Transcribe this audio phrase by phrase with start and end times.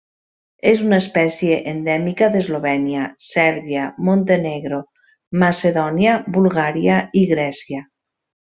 [0.69, 4.81] És una espècie endèmica d'Eslovènia, Sèrbia, Montenegro,
[5.45, 7.85] Macedònia, Bulgària i Grècia.